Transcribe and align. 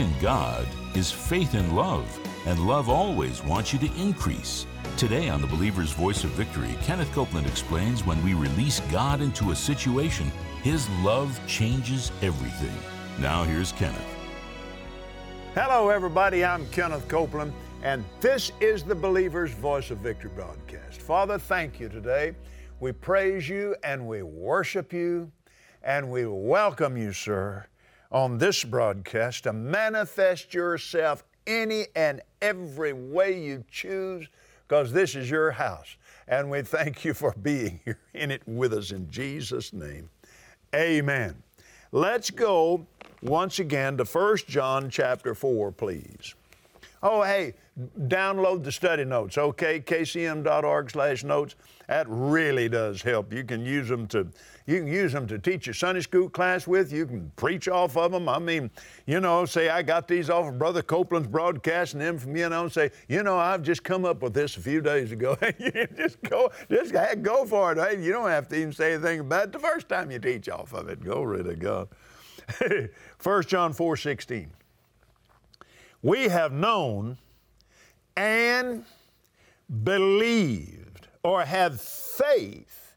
In 0.00 0.18
God 0.18 0.66
is 0.94 1.12
faith 1.12 1.54
in 1.54 1.74
love, 1.74 2.18
and 2.46 2.66
love 2.66 2.88
always 2.88 3.44
wants 3.44 3.74
you 3.74 3.78
to 3.80 4.00
increase. 4.00 4.66
Today 4.96 5.28
on 5.28 5.42
The 5.42 5.46
Believer's 5.46 5.92
Voice 5.92 6.24
of 6.24 6.30
Victory, 6.30 6.74
Kenneth 6.80 7.12
Copeland 7.12 7.46
explains 7.46 8.06
when 8.06 8.24
we 8.24 8.32
release 8.32 8.80
God 8.90 9.20
into 9.20 9.50
a 9.50 9.54
situation, 9.54 10.32
His 10.62 10.88
love 11.02 11.38
changes 11.46 12.12
everything. 12.22 12.74
Now 13.20 13.44
here's 13.44 13.72
Kenneth. 13.72 14.02
Hello, 15.52 15.90
everybody. 15.90 16.46
I'm 16.46 16.66
Kenneth 16.68 17.06
Copeland, 17.06 17.52
and 17.82 18.02
this 18.22 18.52
is 18.58 18.82
the 18.82 18.94
Believer's 18.94 19.52
Voice 19.52 19.90
of 19.90 19.98
Victory 19.98 20.30
broadcast. 20.34 21.02
Father, 21.02 21.38
thank 21.38 21.78
you 21.78 21.90
today. 21.90 22.34
We 22.80 22.92
praise 22.92 23.50
you 23.50 23.76
and 23.84 24.08
we 24.08 24.22
worship 24.22 24.94
you 24.94 25.30
and 25.82 26.10
we 26.10 26.24
welcome 26.24 26.96
you, 26.96 27.12
sir, 27.12 27.66
on 28.10 28.38
this 28.38 28.64
broadcast 28.64 29.44
to 29.44 29.52
manifest 29.52 30.52
yourself 30.52 31.24
any 31.46 31.86
and 31.94 32.20
every 32.42 32.92
way 32.92 33.40
you 33.40 33.64
choose 33.70 34.28
because 34.66 34.92
this 34.92 35.14
is 35.14 35.30
your 35.30 35.50
house. 35.50 35.96
And 36.28 36.50
we 36.50 36.62
thank 36.62 37.04
you 37.04 37.14
for 37.14 37.34
being 37.42 37.80
here 37.84 37.98
in 38.14 38.30
it 38.30 38.42
with 38.46 38.72
us 38.72 38.92
in 38.92 39.10
Jesus' 39.10 39.72
name. 39.72 40.08
Amen. 40.74 41.42
Let's 41.92 42.30
go 42.30 42.86
once 43.22 43.58
again 43.58 43.96
to 43.96 44.04
1 44.04 44.36
John 44.46 44.90
chapter 44.90 45.34
4, 45.34 45.72
please. 45.72 46.34
Oh, 47.02 47.22
hey, 47.22 47.54
download 48.06 48.64
the 48.64 48.72
study 48.72 49.04
notes, 49.04 49.38
okay? 49.38 49.80
kcm.org 49.80 50.90
slash 50.90 51.24
notes. 51.24 51.54
That 51.88 52.06
really 52.08 52.68
does 52.68 53.02
help. 53.02 53.32
You 53.32 53.44
can 53.44 53.64
use 53.64 53.88
them 53.88 54.06
to 54.08 54.28
you 54.66 54.78
can 54.78 54.86
use 54.86 55.12
them 55.12 55.26
to 55.26 55.38
teach 55.38 55.66
your 55.66 55.74
Sunday 55.74 56.00
school 56.00 56.28
class 56.28 56.66
with. 56.66 56.92
You 56.92 57.04
can 57.04 57.32
preach 57.34 57.66
off 57.66 57.96
of 57.96 58.12
them. 58.12 58.28
I 58.28 58.38
mean, 58.38 58.70
you 59.06 59.18
know, 59.18 59.44
say 59.44 59.68
I 59.68 59.82
got 59.82 60.06
these 60.06 60.30
off 60.30 60.46
of 60.46 60.58
Brother 60.58 60.82
Copeland's 60.82 61.26
broadcast, 61.26 61.94
and 61.94 62.02
them 62.02 62.18
from 62.18 62.36
you 62.36 62.48
know, 62.48 62.68
say, 62.68 62.90
you 63.08 63.24
know, 63.24 63.36
I've 63.36 63.62
just 63.62 63.82
come 63.82 64.04
up 64.04 64.22
with 64.22 64.32
this 64.32 64.56
a 64.56 64.60
few 64.60 64.80
days 64.80 65.10
ago. 65.10 65.36
just 65.96 66.22
go, 66.22 66.52
just 66.70 66.92
go 67.22 67.44
for 67.44 67.72
it. 67.72 67.78
Hey, 67.78 68.00
you 68.00 68.12
don't 68.12 68.28
have 68.28 68.48
to 68.48 68.56
even 68.56 68.72
say 68.72 68.92
anything 68.94 69.20
about 69.20 69.46
it 69.46 69.52
the 69.52 69.58
first 69.58 69.88
time 69.88 70.12
you 70.12 70.20
teach 70.20 70.48
off 70.48 70.72
of 70.72 70.88
it. 70.88 71.00
Rid 71.02 71.46
of 71.48 71.58
God. 71.58 71.88
1 73.22 73.42
John 73.44 73.72
4 73.72 73.96
16. 73.96 74.50
We 76.02 76.28
have 76.28 76.52
known 76.52 77.18
and 78.16 78.84
believed 79.84 81.08
or 81.22 81.44
have 81.44 81.80
faith 81.80 82.96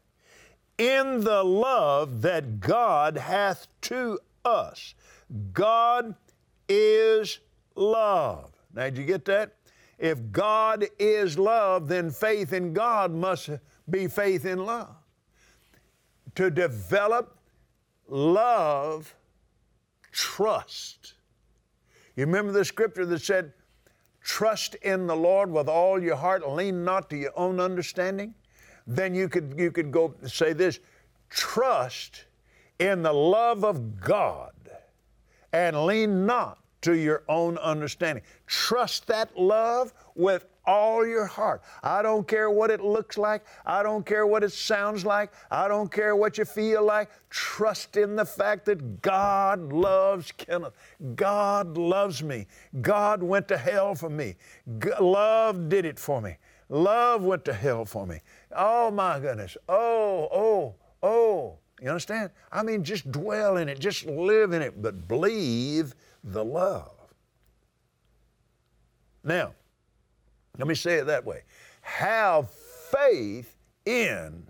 in 0.78 1.20
the 1.20 1.42
love 1.44 2.22
that 2.22 2.60
God 2.60 3.16
hath 3.16 3.66
to 3.82 4.18
us. 4.44 4.94
God 5.52 6.14
is 6.68 7.38
love. 7.74 8.50
Now, 8.72 8.84
did 8.84 8.98
you 8.98 9.04
get 9.04 9.24
that? 9.26 9.54
If 9.98 10.32
God 10.32 10.86
is 10.98 11.38
love, 11.38 11.88
then 11.88 12.10
faith 12.10 12.52
in 12.52 12.72
God 12.72 13.12
must 13.12 13.50
be 13.88 14.08
faith 14.08 14.44
in 14.44 14.64
love. 14.64 14.94
To 16.34 16.50
develop 16.50 17.38
love, 18.08 19.14
trust. 20.10 21.14
You 22.16 22.26
remember 22.26 22.52
the 22.52 22.64
scripture 22.64 23.06
that 23.06 23.22
said, 23.22 23.52
Trust 24.24 24.74
in 24.76 25.06
the 25.06 25.14
Lord 25.14 25.50
with 25.50 25.68
all 25.68 26.02
your 26.02 26.16
heart, 26.16 26.48
lean 26.48 26.82
not 26.82 27.10
to 27.10 27.16
your 27.16 27.32
own 27.36 27.60
understanding? 27.60 28.34
Then 28.86 29.14
you 29.14 29.28
could, 29.28 29.54
you 29.56 29.70
could 29.70 29.92
go 29.92 30.14
say 30.26 30.54
this 30.54 30.80
trust 31.28 32.24
in 32.78 33.02
the 33.02 33.12
love 33.12 33.64
of 33.64 34.00
God 34.00 34.52
and 35.52 35.84
lean 35.84 36.24
not 36.24 36.58
to 36.82 36.94
your 36.94 37.22
own 37.28 37.58
understanding. 37.58 38.24
Trust 38.46 39.06
that 39.08 39.38
love 39.38 39.92
with 40.14 40.46
all 40.66 41.06
your 41.06 41.26
heart. 41.26 41.62
I 41.82 42.02
don't 42.02 42.26
care 42.26 42.50
what 42.50 42.70
it 42.70 42.80
looks 42.80 43.18
like. 43.18 43.44
I 43.66 43.82
don't 43.82 44.04
care 44.04 44.26
what 44.26 44.42
it 44.42 44.52
sounds 44.52 45.04
like. 45.04 45.32
I 45.50 45.68
don't 45.68 45.90
care 45.90 46.16
what 46.16 46.38
you 46.38 46.44
feel 46.44 46.84
like. 46.84 47.10
Trust 47.30 47.96
in 47.96 48.16
the 48.16 48.24
fact 48.24 48.64
that 48.66 49.02
God 49.02 49.72
loves 49.72 50.32
Kenneth. 50.32 50.74
God 51.14 51.76
loves 51.76 52.22
me. 52.22 52.46
God 52.80 53.22
went 53.22 53.48
to 53.48 53.56
hell 53.56 53.94
for 53.94 54.10
me. 54.10 54.36
G- 54.78 54.90
love 55.00 55.68
did 55.68 55.84
it 55.84 55.98
for 55.98 56.20
me. 56.20 56.36
Love 56.68 57.22
went 57.22 57.44
to 57.44 57.52
hell 57.52 57.84
for 57.84 58.06
me. 58.06 58.20
Oh 58.56 58.90
my 58.90 59.18
goodness. 59.20 59.56
Oh, 59.68 60.28
oh, 60.32 60.74
oh. 61.02 61.58
You 61.80 61.88
understand? 61.88 62.30
I 62.52 62.62
mean, 62.62 62.84
just 62.84 63.10
dwell 63.10 63.56
in 63.58 63.68
it, 63.68 63.78
just 63.78 64.06
live 64.06 64.52
in 64.52 64.62
it, 64.62 64.80
but 64.80 65.06
believe 65.08 65.94
the 66.22 66.44
love. 66.44 66.92
Now, 69.22 69.54
let 70.58 70.68
me 70.68 70.74
say 70.74 70.96
it 70.96 71.06
that 71.06 71.24
way. 71.24 71.42
Have 71.80 72.50
faith 72.50 73.56
in 73.84 74.46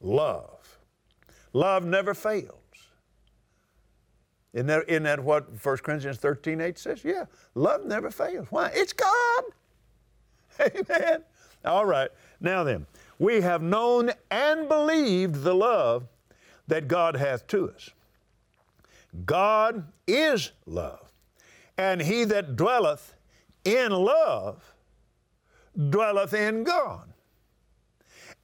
love. 0.00 0.78
Love 1.52 1.84
never 1.84 2.14
fails. 2.14 2.58
Isn't 4.52 4.68
that, 4.68 4.84
isn't 4.88 5.02
that 5.02 5.20
what 5.20 5.64
1 5.64 5.76
Corinthians 5.78 6.18
13 6.18 6.60
8 6.60 6.78
says? 6.78 7.04
Yeah, 7.04 7.24
love 7.54 7.84
never 7.84 8.10
fails. 8.10 8.46
Why? 8.50 8.70
It's 8.72 8.92
God. 8.92 9.44
Amen. 10.60 11.24
All 11.64 11.84
right. 11.84 12.10
Now 12.40 12.62
then, 12.62 12.86
we 13.18 13.40
have 13.40 13.62
known 13.62 14.12
and 14.30 14.68
believed 14.68 15.42
the 15.42 15.54
love 15.54 16.06
that 16.68 16.88
God 16.88 17.16
hath 17.16 17.46
to 17.48 17.70
us. 17.70 17.90
God 19.26 19.86
is 20.06 20.52
love, 20.66 21.12
and 21.76 22.00
he 22.00 22.24
that 22.24 22.56
dwelleth 22.56 23.14
in 23.64 23.92
love 23.92 24.73
dwelleth 25.90 26.34
in 26.34 26.64
God, 26.64 27.12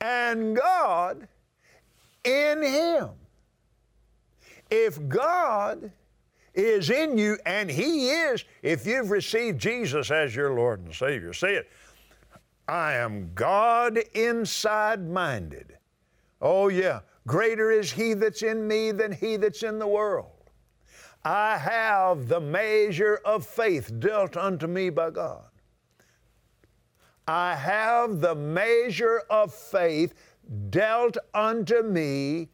and 0.00 0.56
God 0.56 1.28
in 2.24 2.62
him. 2.62 3.10
If 4.70 5.08
God 5.08 5.90
is 6.54 6.90
in 6.90 7.18
you, 7.18 7.38
and 7.46 7.70
He 7.70 8.10
is, 8.10 8.44
if 8.62 8.86
you've 8.86 9.10
received 9.10 9.60
Jesus 9.60 10.10
as 10.10 10.34
your 10.34 10.54
Lord 10.54 10.80
and 10.84 10.94
Savior, 10.94 11.32
say 11.32 11.54
it. 11.54 11.70
I 12.68 12.94
am 12.94 13.32
God 13.34 13.98
inside 14.14 15.08
minded. 15.08 15.76
Oh, 16.40 16.68
yeah. 16.68 17.00
Greater 17.26 17.70
is 17.70 17.90
He 17.90 18.14
that's 18.14 18.42
in 18.42 18.66
me 18.66 18.92
than 18.92 19.12
He 19.12 19.36
that's 19.36 19.62
in 19.62 19.78
the 19.78 19.86
world. 19.86 20.30
I 21.24 21.58
have 21.58 22.28
the 22.28 22.40
measure 22.40 23.20
of 23.24 23.44
faith 23.44 23.92
dealt 23.98 24.36
unto 24.36 24.66
me 24.66 24.90
by 24.90 25.10
God. 25.10 25.49
I 27.30 27.54
have 27.54 28.20
the 28.20 28.34
measure 28.34 29.22
of 29.30 29.54
faith 29.54 30.14
dealt 30.68 31.16
unto 31.32 31.80
me 31.84 32.48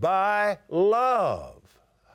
by 0.00 0.56
love. 0.70 1.62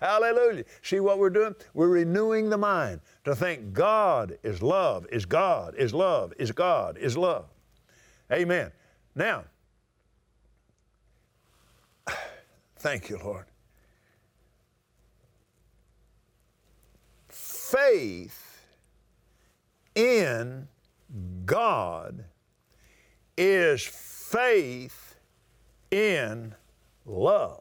Hallelujah. 0.00 0.64
See 0.80 1.00
what 1.00 1.18
we're 1.18 1.28
doing? 1.28 1.54
We're 1.74 1.88
renewing 1.88 2.48
the 2.48 2.56
mind 2.56 3.02
to 3.26 3.36
think 3.36 3.74
God 3.74 4.38
is 4.42 4.62
love, 4.62 5.06
is 5.12 5.26
God, 5.26 5.74
is 5.76 5.92
love, 5.92 6.32
is 6.38 6.52
God, 6.52 6.96
is 6.96 7.18
love. 7.18 7.50
Amen. 8.32 8.72
Now, 9.14 9.44
thank 12.78 13.10
you, 13.10 13.18
Lord. 13.18 13.44
Faith 17.28 18.64
in 19.94 20.66
God 21.44 22.24
is 23.36 23.82
faith 23.82 25.16
in 25.90 26.54
love. 27.04 27.60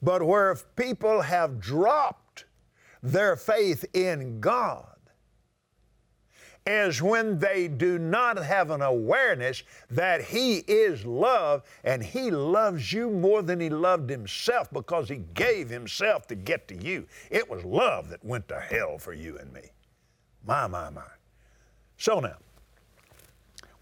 But 0.00 0.22
where 0.22 0.54
people 0.76 1.20
have 1.20 1.60
dropped 1.60 2.44
their 3.02 3.36
faith 3.36 3.84
in 3.94 4.40
God 4.40 4.86
is 6.66 7.00
when 7.00 7.38
they 7.38 7.66
do 7.66 7.98
not 7.98 8.36
have 8.36 8.70
an 8.70 8.82
awareness 8.82 9.62
that 9.90 10.22
He 10.22 10.58
is 10.58 11.04
love 11.04 11.62
and 11.82 12.02
He 12.02 12.30
loves 12.30 12.92
you 12.92 13.10
more 13.10 13.42
than 13.42 13.58
He 13.58 13.70
loved 13.70 14.10
Himself 14.10 14.70
because 14.70 15.08
He 15.08 15.22
gave 15.34 15.70
Himself 15.70 16.26
to 16.26 16.34
get 16.34 16.68
to 16.68 16.76
you. 16.76 17.06
It 17.30 17.48
was 17.48 17.64
love 17.64 18.10
that 18.10 18.22
went 18.24 18.48
to 18.48 18.60
hell 18.60 18.98
for 18.98 19.14
you 19.14 19.38
and 19.38 19.52
me. 19.52 19.70
My, 20.44 20.66
my, 20.66 20.90
my. 20.90 21.02
So 21.98 22.20
now, 22.20 22.36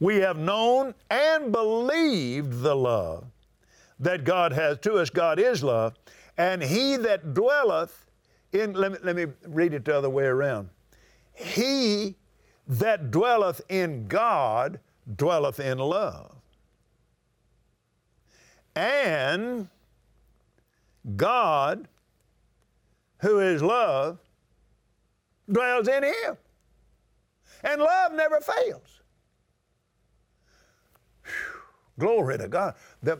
we 0.00 0.16
have 0.16 0.38
known 0.38 0.94
and 1.10 1.52
believed 1.52 2.60
the 2.60 2.74
love 2.74 3.24
that 4.00 4.24
God 4.24 4.52
has 4.52 4.78
to 4.80 4.94
us. 4.94 5.10
God 5.10 5.38
is 5.38 5.62
love. 5.62 5.94
And 6.36 6.62
he 6.62 6.96
that 6.96 7.34
dwelleth 7.34 8.06
in, 8.52 8.74
let 8.74 8.92
me, 8.92 8.98
let 9.02 9.16
me 9.16 9.26
read 9.46 9.72
it 9.74 9.84
the 9.84 9.96
other 9.96 10.10
way 10.10 10.24
around. 10.24 10.70
He 11.34 12.16
that 12.66 13.10
dwelleth 13.10 13.60
in 13.68 14.08
God 14.08 14.80
dwelleth 15.16 15.60
in 15.60 15.78
love. 15.78 16.34
And 18.74 19.68
God 21.16 21.88
who 23.18 23.40
is 23.40 23.62
love, 23.62 24.18
dwells 25.50 25.88
in 25.88 26.02
him. 26.02 26.36
And 27.66 27.82
love 27.82 28.12
never 28.12 28.40
fails. 28.40 29.00
Whew. 31.24 31.60
Glory 31.98 32.38
to 32.38 32.48
God. 32.48 32.74
The, 33.02 33.18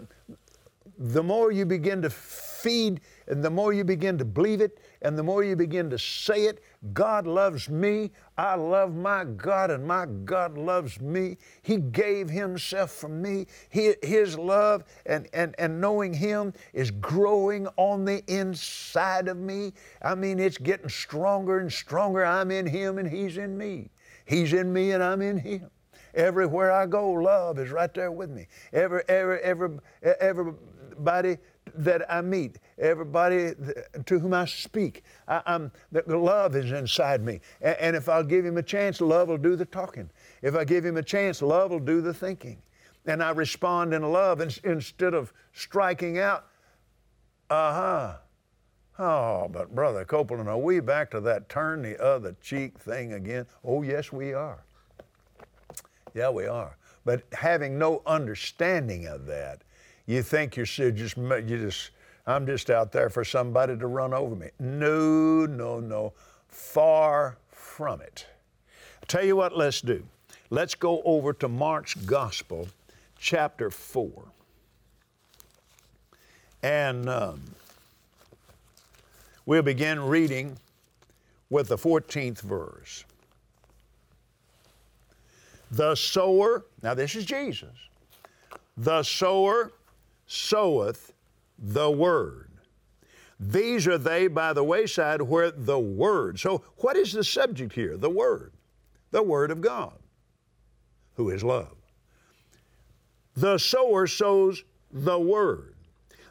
the 0.98 1.22
more 1.22 1.50
you 1.50 1.66
begin 1.66 2.00
to 2.02 2.10
feed 2.10 3.00
and 3.26 3.43
the 3.43 3.50
more 3.50 3.72
you 3.72 3.84
begin 3.84 4.19
to 4.19 4.25
believe 4.25 4.60
it 4.60 4.78
and 5.02 5.19
the 5.19 5.22
more 5.22 5.43
you 5.43 5.56
begin 5.56 5.90
to 5.90 5.98
say 5.98 6.44
it, 6.44 6.62
God 6.93 7.26
loves 7.26 7.69
me, 7.69 8.12
I 8.38 8.54
love 8.54 8.94
my 8.94 9.25
God, 9.25 9.70
and 9.70 9.87
my 9.87 10.06
God 10.25 10.56
loves 10.56 11.00
me. 11.00 11.38
He 11.62 11.78
gave 11.78 12.31
Himself 12.31 12.93
for 12.93 13.08
me. 13.08 13.46
He, 13.70 13.94
his 14.02 14.38
love 14.38 14.84
and, 15.06 15.28
and, 15.32 15.54
and 15.58 15.81
knowing 15.81 16.14
Him 16.14 16.52
is 16.72 16.90
growing 16.90 17.66
on 17.76 18.04
the 18.04 18.22
inside 18.26 19.28
of 19.28 19.37
me. 19.37 19.72
I 20.02 20.14
mean, 20.14 20.38
it's 20.38 20.58
getting 20.58 20.88
stronger 20.88 21.58
and 21.58 21.72
stronger. 21.72 22.25
I'm 22.25 22.50
in 22.50 22.66
Him 22.66 22.98
and 22.98 23.08
He's 23.08 23.38
in 23.38 23.58
me. 23.58 23.90
He's 24.26 24.52
in 24.52 24.73
me 24.73 24.93
and 24.93 25.02
I'm 25.02 25.23
in 25.23 25.38
Him. 25.38 25.70
Everywhere 26.14 26.73
I 26.73 26.87
go, 26.87 27.11
love 27.11 27.58
is 27.58 27.70
right 27.70 27.93
there 27.93 28.11
with 28.11 28.31
me. 28.31 28.46
Every, 28.73 29.02
every, 29.08 29.38
every, 29.40 29.78
everybody 30.02 31.37
that 31.75 32.11
I 32.11 32.23
meet, 32.23 32.58
everybody 32.78 33.52
to 34.06 34.19
whom 34.19 34.32
I 34.32 34.46
speak, 34.46 35.05
I, 35.28 35.43
am 35.46 35.70
the 35.93 36.17
love 36.17 36.56
is 36.56 36.73
inside 36.73 37.23
me. 37.23 37.40
And, 37.61 37.76
and 37.78 37.96
if 37.96 38.08
I'll 38.08 38.25
give 38.25 38.44
him 38.44 38.56
a 38.56 38.62
chance, 38.62 39.00
love 39.00 39.28
will 39.28 39.37
do 39.37 39.56
the 39.56 39.67
talking. 39.67 40.11
If 40.43 40.56
I 40.56 40.64
give 40.64 40.84
him 40.84 40.96
a 40.96 41.02
chance, 41.02 41.43
love 41.43 41.70
will 41.70 41.81
do 41.81 42.00
the 42.00 42.14
thinking. 42.14 42.62
And 43.05 43.22
I 43.22 43.31
respond 43.31 43.94
in 43.94 44.02
love 44.02 44.40
instead 44.40 45.14
of 45.14 45.32
striking 45.52 46.19
out, 46.19 46.46
uh 47.50 47.72
huh. 47.72 48.17
Oh, 48.98 49.48
but 49.48 49.75
Brother 49.75 50.04
Copeland, 50.04 50.48
are 50.48 50.56
we 50.58 50.81
back 50.81 51.10
to 51.10 51.20
that 51.20 51.48
turn 51.48 51.82
the 51.82 52.02
other 52.02 52.34
cheek 52.40 52.78
thing 52.78 53.12
again? 53.12 53.46
Oh, 53.62 53.82
yes, 53.82 54.10
we 54.10 54.32
are. 54.32 54.64
Yeah, 56.14 56.31
we 56.31 56.46
are. 56.46 56.76
But 57.04 57.22
having 57.32 57.78
no 57.78 58.02
understanding 58.06 59.06
of 59.06 59.26
that, 59.26 59.62
you 60.06 60.22
think 60.22 60.56
you're 60.56 60.64
just, 60.64 61.16
you 61.19 61.43
just, 61.43 61.90
I'm 62.26 62.46
just 62.46 62.70
out 62.70 62.90
there 62.90 63.10
for 63.10 63.22
somebody 63.22 63.76
to 63.76 63.87
run 63.87 64.14
over 64.14 64.34
me. 64.34 64.48
No, 64.58 65.44
no, 65.46 65.78
no. 65.78 66.14
Far 66.48 67.37
from 67.50 68.00
it. 68.00 68.26
Tell 69.08 69.25
you 69.25 69.37
what, 69.37 69.56
let's 69.56 69.82
do. 69.82 70.02
Let's 70.48 70.75
go 70.75 71.02
over 71.04 71.32
to 71.34 71.48
Mark's 71.48 71.94
Gospel, 71.94 72.69
chapter 73.19 73.70
4. 73.70 74.10
And 76.62 77.08
um, 77.08 77.43
we'll 79.46 79.62
begin 79.62 80.00
reading 80.00 80.58
with 81.48 81.69
the 81.69 81.78
14th 81.78 82.40
verse. 82.40 83.04
The 85.70 85.94
sower, 85.94 86.64
now 86.82 86.94
this 86.94 87.14
is 87.14 87.25
Jesus, 87.25 87.75
the 88.76 89.02
sower 89.02 89.72
soweth 90.26 91.12
the 91.58 91.90
word. 91.90 92.50
These 93.38 93.87
are 93.87 93.98
they 93.98 94.28
by 94.28 94.52
the 94.52 94.64
wayside 94.64 95.20
where 95.22 95.50
the 95.50 95.78
word. 95.78 96.38
So, 96.38 96.62
what 96.78 96.96
is 96.96 97.12
the 97.12 97.25
subject 97.25 97.75
here? 97.75 97.96
The 97.96 98.10
word. 98.10 98.52
The 99.10 99.22
word 99.22 99.50
of 99.50 99.60
God, 99.60 99.98
who 101.14 101.31
is 101.31 101.44
love. 101.44 101.76
The 103.37 103.58
sower 103.58 104.06
sows 104.06 104.64
the 104.90 105.19
word. 105.19 105.75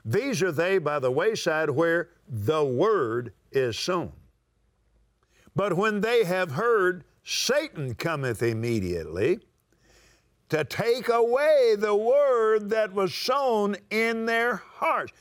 These 0.05 0.43
are 0.43 0.51
they 0.51 0.77
by 0.77 0.99
the 0.99 1.11
wayside 1.11 1.71
where 1.71 2.09
the 2.29 2.63
word 2.63 3.33
is 3.51 3.77
sown. 3.77 4.11
But 5.55 5.73
when 5.73 6.01
they 6.01 6.23
have 6.25 6.51
heard, 6.51 7.03
Satan 7.23 7.95
cometh 7.95 8.43
immediately 8.43 9.39
to 10.49 10.63
take 10.63 11.09
away 11.09 11.75
the 11.75 11.95
word 11.95 12.69
that 12.69 12.93
was 12.93 13.15
sown 13.15 13.75
in 13.89 14.27
their 14.27 14.57
hearts. 14.57 15.11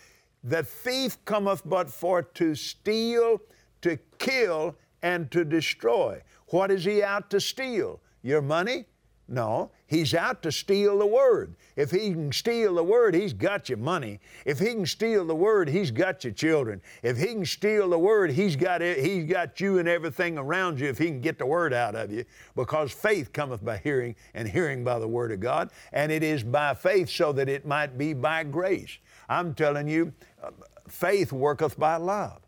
The 0.43 0.63
thief 0.63 1.25
cometh 1.25 1.63
but 1.65 1.89
for 1.89 2.23
to 2.23 2.55
steal, 2.55 3.41
to 3.81 3.97
kill, 4.19 4.77
and 5.03 5.31
to 5.31 5.45
destroy. 5.45 6.21
What 6.49 6.71
is 6.71 6.85
he 6.85 7.03
out 7.03 7.31
to 7.31 7.41
steal? 7.41 8.01
Your 8.23 8.43
money? 8.43 8.85
No, 9.29 9.71
he's 9.95 10.15
out 10.15 10.43
to 10.43 10.53
steal 10.53 10.99
the 10.99 11.07
word. 11.07 11.55
If 11.77 11.91
he 11.91 12.11
can 12.11 12.33
steal 12.33 12.75
the 12.75 12.85
word, 12.85 13.15
he's 13.15 13.33
got 13.33 13.69
your 13.69 13.79
money. 13.79 14.21
If 14.45 14.59
he 14.59 14.67
can 14.67 14.87
steal 14.87 15.25
the 15.27 15.35
word, 15.35 15.69
he's 15.69 15.91
got 15.91 16.25
your 16.25 16.33
children. 16.33 16.83
If 17.03 17.17
he 17.17 17.27
can 17.27 17.45
steal 17.45 17.89
the 17.89 17.99
word, 17.99 18.31
he's 18.33 18.57
got 18.57 18.83
it, 18.83 18.99
he's 19.05 19.25
got 19.25 19.61
you 19.61 19.79
and 19.79 19.89
everything 19.89 20.39
around 20.39 20.81
you 20.81 20.89
if 20.89 20.99
he 20.99 21.07
can 21.07 21.21
get 21.21 21.39
the 21.39 21.47
word 21.47 21.73
out 21.73 21.95
of 21.95 22.11
you. 22.11 22.25
Because 22.55 22.93
faith 22.93 23.33
cometh 23.33 23.65
by 23.65 23.79
hearing, 23.79 24.15
and 24.35 24.49
hearing 24.49 24.85
by 24.85 24.99
the 24.99 25.09
word 25.09 25.33
of 25.33 25.41
God, 25.41 25.71
and 25.93 26.11
it 26.11 26.23
is 26.23 26.43
by 26.43 26.75
faith 26.75 27.09
so 27.09 27.33
that 27.33 27.49
it 27.49 27.67
might 27.67 27.97
be 27.97 28.13
by 28.13 28.45
grace. 28.45 28.99
I'm 29.29 29.55
telling 29.55 29.89
you, 29.89 30.13
uh, 30.43 30.51
faith 30.89 31.33
worketh 31.33 31.79
by 31.79 31.97
love 31.97 32.44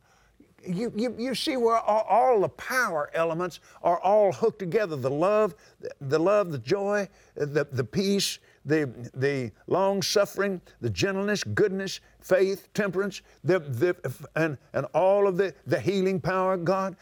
you, 0.66 0.92
you, 0.94 1.14
you 1.18 1.34
see 1.34 1.56
where 1.56 1.78
all, 1.78 2.06
all, 2.08 2.40
the 2.40 2.48
power 2.48 3.10
elements 3.14 3.60
are 3.82 3.98
all 4.00 4.32
hooked 4.32 4.58
together 4.58 4.96
the 4.96 5.10
love, 5.10 5.54
the, 6.00 6.18
love, 6.18 6.52
the 6.52 6.58
joy, 6.58 7.08
the, 7.34 7.66
the 7.70 7.84
peace, 7.84 8.38
the, 8.64 8.90
the 9.14 9.52
long 9.68 10.02
suffering, 10.02 10.60
the 10.80 10.90
gentleness, 10.90 11.44
goodness, 11.44 12.00
faith, 12.20 12.68
temperance, 12.74 13.22
the, 13.44 13.60
the, 13.60 13.96
and, 14.34 14.58
and 14.72 14.86
all 14.86 15.28
of 15.28 15.36
the, 15.36 15.54
the 15.66 15.78
healing 15.78 16.20
power 16.20 16.54
of 16.54 16.64
God. 16.64 16.96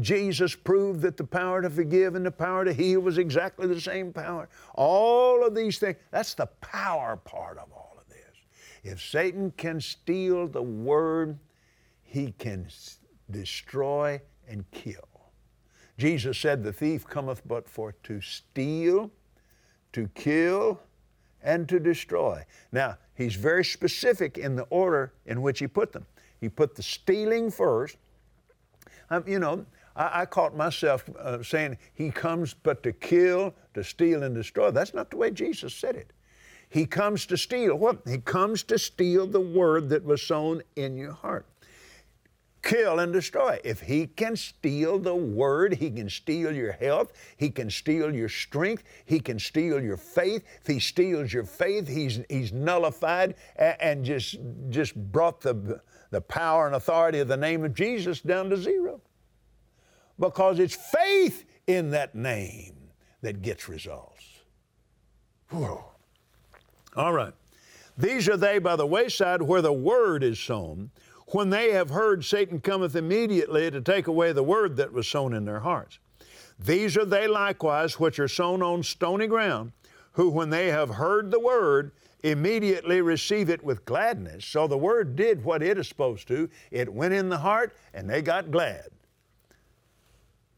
Jesus 0.00 0.54
proved 0.54 1.00
that 1.02 1.16
the 1.16 1.24
power 1.24 1.62
to 1.62 1.70
forgive 1.70 2.14
and 2.14 2.26
the 2.26 2.30
power 2.30 2.64
to 2.64 2.72
heal 2.72 3.00
was 3.00 3.18
exactly 3.18 3.66
the 3.66 3.80
same 3.80 4.12
power. 4.12 4.48
All 4.74 5.44
of 5.44 5.54
these 5.54 5.78
things, 5.78 5.96
that's 6.10 6.34
the 6.34 6.46
power 6.60 7.16
part 7.16 7.56
of 7.56 7.72
all 7.72 7.96
of 7.98 8.08
this. 8.08 8.92
If 8.92 9.02
Satan 9.02 9.52
can 9.56 9.80
steal 9.80 10.46
the 10.46 10.62
word, 10.62 11.38
he 12.02 12.32
can 12.32 12.68
destroy, 13.30 14.20
and 14.48 14.70
kill. 14.70 15.08
Jesus 15.98 16.38
said, 16.38 16.62
The 16.62 16.72
thief 16.72 17.06
cometh 17.06 17.42
but 17.46 17.68
for 17.68 17.92
to 18.04 18.20
steal, 18.20 19.10
to 19.92 20.08
kill, 20.14 20.80
and 21.42 21.68
to 21.68 21.78
destroy. 21.80 22.44
Now, 22.72 22.98
he's 23.14 23.34
very 23.34 23.64
specific 23.64 24.38
in 24.38 24.56
the 24.56 24.64
order 24.64 25.12
in 25.26 25.42
which 25.42 25.58
he 25.58 25.66
put 25.66 25.92
them. 25.92 26.06
He 26.40 26.48
put 26.48 26.74
the 26.74 26.82
stealing 26.82 27.50
first. 27.50 27.96
Um, 29.10 29.24
you 29.26 29.38
know, 29.38 29.64
I, 29.94 30.22
I 30.22 30.26
caught 30.26 30.56
myself 30.56 31.08
uh, 31.18 31.42
saying, 31.42 31.78
He 31.94 32.10
comes 32.10 32.52
but 32.54 32.82
to 32.82 32.92
kill, 32.92 33.54
to 33.74 33.82
steal, 33.82 34.22
and 34.22 34.34
destroy. 34.34 34.70
That's 34.70 34.92
not 34.92 35.10
the 35.10 35.16
way 35.16 35.30
Jesus 35.30 35.74
said 35.74 35.96
it. 35.96 36.12
He 36.68 36.84
comes 36.84 37.26
to 37.26 37.36
steal. 37.36 37.76
What? 37.76 38.00
He 38.06 38.18
comes 38.18 38.64
to 38.64 38.78
steal 38.78 39.26
the 39.26 39.40
word 39.40 39.88
that 39.90 40.04
was 40.04 40.20
sown 40.20 40.62
in 40.74 40.96
your 40.96 41.12
heart 41.12 41.46
kill 42.66 42.98
and 42.98 43.12
destroy. 43.12 43.58
If 43.62 43.80
he 43.80 44.08
can 44.08 44.36
steal 44.36 44.98
the 44.98 45.14
word, 45.14 45.74
he 45.74 45.90
can 45.90 46.10
steal 46.10 46.54
your 46.54 46.72
health, 46.72 47.12
he 47.36 47.48
can 47.48 47.70
steal 47.70 48.12
your 48.12 48.28
strength, 48.28 48.82
he 49.04 49.20
can 49.20 49.38
steal 49.38 49.80
your 49.80 49.96
faith. 49.96 50.42
If 50.60 50.66
he 50.66 50.80
steals 50.80 51.32
your 51.32 51.44
faith, 51.44 51.86
he's, 51.86 52.20
he's 52.28 52.52
nullified 52.52 53.36
and, 53.54 53.76
and 53.80 54.04
just, 54.04 54.36
just 54.68 54.96
brought 55.12 55.40
the, 55.40 55.80
the 56.10 56.20
power 56.20 56.66
and 56.66 56.74
authority 56.74 57.20
of 57.20 57.28
the 57.28 57.36
name 57.36 57.64
of 57.64 57.72
Jesus 57.72 58.20
down 58.20 58.50
to 58.50 58.56
zero. 58.56 59.00
Because 60.18 60.58
it's 60.58 60.74
faith 60.74 61.44
in 61.66 61.90
that 61.90 62.14
name 62.14 62.74
that 63.22 63.42
gets 63.42 63.68
results. 63.68 64.24
Whoa. 65.50 65.84
All 66.96 67.12
right. 67.12 67.32
These 67.98 68.28
are 68.28 68.36
they 68.36 68.58
by 68.58 68.76
the 68.76 68.86
wayside 68.86 69.40
where 69.40 69.62
the 69.62 69.72
word 69.72 70.22
is 70.22 70.38
sown 70.38 70.90
when 71.26 71.50
they 71.50 71.72
have 71.72 71.90
heard, 71.90 72.24
Satan 72.24 72.60
cometh 72.60 72.94
immediately 72.94 73.70
to 73.70 73.80
take 73.80 74.06
away 74.06 74.32
the 74.32 74.42
word 74.42 74.76
that 74.76 74.92
was 74.92 75.08
sown 75.08 75.34
in 75.34 75.44
their 75.44 75.60
hearts. 75.60 75.98
These 76.58 76.96
are 76.96 77.04
they 77.04 77.26
likewise 77.26 77.98
which 77.98 78.18
are 78.18 78.28
sown 78.28 78.62
on 78.62 78.82
stony 78.82 79.26
ground, 79.26 79.72
who, 80.12 80.30
when 80.30 80.50
they 80.50 80.68
have 80.68 80.88
heard 80.88 81.30
the 81.30 81.40
word, 81.40 81.92
immediately 82.22 83.00
receive 83.02 83.50
it 83.50 83.62
with 83.62 83.84
gladness. 83.84 84.44
So 84.44 84.66
the 84.66 84.78
word 84.78 85.16
did 85.16 85.44
what 85.44 85.62
it 85.62 85.78
is 85.78 85.88
supposed 85.88 86.28
to. 86.28 86.48
It 86.70 86.92
went 86.92 87.12
in 87.12 87.28
the 87.28 87.38
heart, 87.38 87.76
and 87.92 88.08
they 88.08 88.22
got 88.22 88.50
glad. 88.50 88.88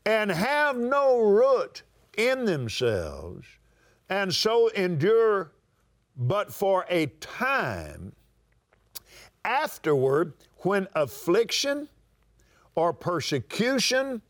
And 0.07 0.31
have 0.31 0.77
no 0.77 1.19
root 1.19 1.83
in 2.17 2.45
themselves, 2.45 3.47
and 4.09 4.33
so 4.33 4.69
endure 4.69 5.53
but 6.17 6.53
for 6.53 6.85
a 6.89 7.07
time. 7.21 8.13
Afterward, 9.45 10.35
when 10.61 10.88
affliction 10.95 11.88
or 12.75 12.93
persecution 12.93 14.23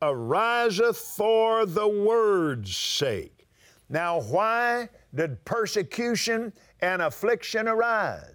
ariseth 0.00 0.96
for 0.96 1.66
the 1.66 1.88
word's 1.88 2.76
sake. 2.76 3.46
Now, 3.88 4.20
why 4.20 4.88
did 5.14 5.44
persecution 5.44 6.52
and 6.80 7.02
affliction 7.02 7.68
arise? 7.68 8.32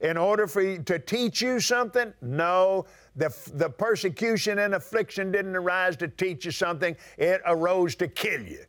in 0.00 0.16
order 0.16 0.46
for 0.46 0.62
you 0.62 0.78
to 0.84 0.98
teach 0.98 1.40
you 1.40 1.60
something? 1.60 2.12
No. 2.22 2.86
The, 3.16 3.34
the 3.54 3.68
persecution 3.68 4.60
and 4.60 4.74
affliction 4.74 5.32
didn't 5.32 5.56
arise 5.56 5.96
to 5.96 6.08
teach 6.08 6.44
you 6.44 6.52
something, 6.52 6.96
it 7.16 7.40
arose 7.46 7.94
to 7.96 8.08
kill 8.08 8.42
you. 8.42 8.64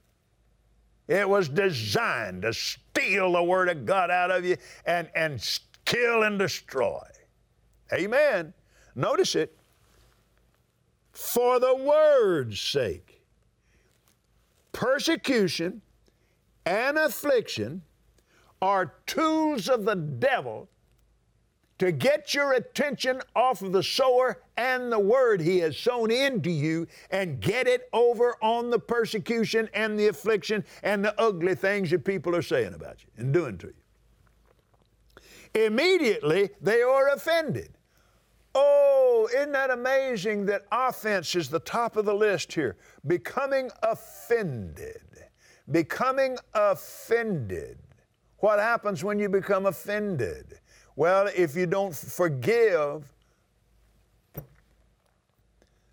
It 1.08 1.28
was 1.28 1.50
designed 1.50 2.44
to 2.44 2.54
steal 2.54 3.34
the 3.34 3.44
Word 3.44 3.70
of 3.70 3.86
God 3.86 4.12
out 4.12 4.32
of 4.32 4.46
you 4.46 4.58
and, 4.86 5.10
and 5.16 5.60
kill 5.86 6.24
and 6.24 6.38
destroy. 6.38 7.02
Amen. 7.94 8.54
Notice 8.96 9.36
it. 9.36 9.56
For 11.12 11.60
the 11.60 11.76
Word's 11.76 12.60
sake, 12.60 13.22
persecution 14.72 15.82
and 16.66 16.98
affliction 16.98 17.82
are 18.62 18.94
tools 19.06 19.68
of 19.68 19.86
the 19.86 19.96
devil 19.96 20.70
to 21.80 21.92
get 21.94 22.34
your 22.34 22.54
attention 22.54 23.22
off 23.36 23.62
of 23.62 23.72
the 23.72 23.82
sower 23.82 24.42
and 24.58 24.92
the 24.92 25.00
word 25.00 25.42
he 25.42 25.60
has 25.60 25.78
sown 25.78 26.12
into 26.12 26.52
you 26.52 26.86
and 27.10 27.40
get 27.40 27.68
it 27.68 27.88
over 27.94 28.36
on 28.42 28.70
the 28.70 28.78
persecution 28.78 29.70
and 29.74 29.98
the 29.98 30.08
affliction 30.08 30.64
and 30.84 31.04
the 31.04 31.20
ugly 31.20 31.56
things 31.56 31.90
that 31.90 32.04
people 32.04 32.36
are 32.36 32.42
saying 32.42 32.74
about 32.74 33.02
you 33.02 33.10
and 33.18 33.34
doing 33.34 33.58
to 33.58 33.68
you. 33.68 33.74
Immediately 35.66 36.50
they 36.62 36.82
are 36.82 37.08
offended. 37.10 37.70
Oh, 38.56 39.30
isn't 39.34 39.52
that 39.52 39.70
amazing 39.70 40.46
that 40.48 40.66
offense 40.72 41.36
is 41.36 41.50
the 41.50 41.60
top 41.60 41.96
of 41.96 42.06
the 42.06 42.14
list 42.14 42.52
here? 42.54 42.78
Becoming 43.06 43.70
offended. 43.84 45.02
Becoming 45.72 46.38
offended. 46.54 47.78
What 48.38 48.60
happens 48.60 49.04
when 49.04 49.20
you 49.20 49.30
become 49.30 49.66
offended? 49.66 50.60
Well, 50.96 51.30
if 51.36 51.56
you 51.56 51.66
don't 51.66 51.96
forgive, 51.96 53.14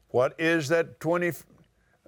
what 0.09 0.35
is 0.39 0.69
that 0.69 0.99
25th 1.01 1.45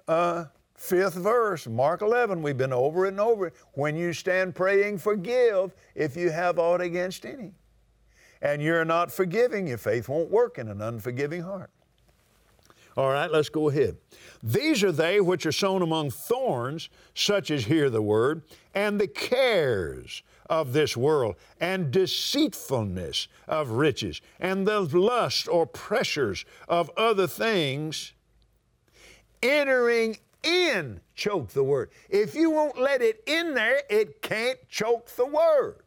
uh, 0.07 0.45
verse? 0.77 1.67
Mark 1.67 2.01
11, 2.01 2.41
we've 2.41 2.57
been 2.57 2.73
over 2.73 3.05
it 3.05 3.09
and 3.09 3.19
over 3.19 3.47
it. 3.47 3.53
When 3.73 3.95
you 3.95 4.13
stand 4.13 4.55
praying, 4.55 4.97
forgive 4.97 5.75
if 5.95 6.17
you 6.17 6.29
have 6.29 6.57
aught 6.57 6.81
against 6.81 7.25
any. 7.25 7.53
And 8.41 8.61
you're 8.61 8.85
not 8.85 9.11
forgiving, 9.11 9.67
your 9.67 9.77
faith 9.77 10.07
won't 10.07 10.29
work 10.29 10.57
in 10.57 10.69
an 10.69 10.81
unforgiving 10.81 11.41
heart. 11.41 11.71
All 12.95 13.11
right, 13.11 13.31
let's 13.31 13.49
go 13.49 13.69
ahead. 13.69 13.97
These 14.43 14.83
are 14.83 14.91
they 14.91 15.21
which 15.21 15.45
are 15.45 15.51
sown 15.51 15.81
among 15.81 16.11
thorns, 16.11 16.89
such 17.13 17.51
as 17.51 17.65
hear 17.65 17.89
the 17.89 18.01
word, 18.01 18.43
and 18.73 18.99
the 18.99 19.07
cares 19.07 20.23
of 20.49 20.73
this 20.73 20.97
world, 20.97 21.35
and 21.61 21.91
deceitfulness 21.91 23.27
of 23.47 23.71
riches, 23.71 24.21
and 24.39 24.67
the 24.67 24.81
lust 24.81 25.47
or 25.47 25.65
pressures 25.65 26.43
of 26.67 26.89
other 26.97 27.27
things, 27.27 28.13
entering 29.43 30.17
in 30.43 30.99
choke 31.15 31.49
the 31.49 31.63
word. 31.63 31.91
If 32.09 32.35
you 32.35 32.49
won't 32.49 32.79
let 32.79 33.01
it 33.01 33.23
in 33.27 33.53
there, 33.53 33.81
it 33.89 34.21
can't 34.21 34.57
choke 34.67 35.09
the 35.11 35.25
word. 35.25 35.83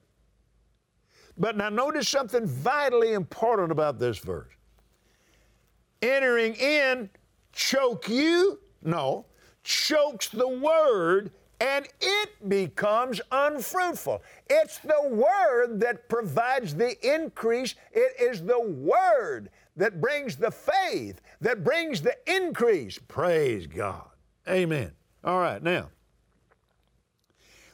But 1.43 1.57
now 1.57 1.71
notice 1.71 2.09
something 2.09 2.47
vitally 2.47 3.15
important 3.15 3.73
about 3.73 3.99
this 3.99 4.19
verse. 4.19 4.53
Entering 6.01 6.55
in 6.55 7.11
choke 7.53 8.09
you? 8.09 8.61
No, 8.81 9.27
chokes 9.65 10.29
the 10.29 10.47
word 10.47 11.33
and 11.61 11.89
it 12.01 12.49
becomes 12.49 13.21
unfruitful. 13.33 14.23
It's 14.49 14.79
the 14.79 15.09
Word 15.09 15.79
that 15.81 16.09
provides 16.09 16.75
the 16.75 16.97
increase. 17.07 17.77
It 17.93 18.21
is 18.21 18.43
the 18.43 18.61
Word 18.61 19.51
that 19.77 20.01
brings 20.01 20.37
the 20.37 20.51
faith, 20.51 21.21
that 21.41 21.63
brings 21.63 22.03
the 22.03 22.17
increase. 22.27 22.99
Praise 22.99 23.69
God. 23.69 24.09
Amen. 24.49 24.91
All 25.23 25.39
right, 25.39 25.63
now, 25.63 25.91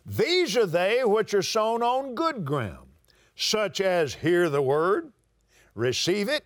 these 0.04 0.54
are 0.56 0.66
they 0.66 1.02
which 1.04 1.32
are 1.32 1.42
sown 1.42 1.82
on 1.82 2.14
good 2.14 2.44
ground, 2.44 2.87
such 3.38 3.80
as 3.80 4.14
hear 4.14 4.50
the 4.50 4.60
Word, 4.60 5.12
receive 5.76 6.28
it, 6.28 6.44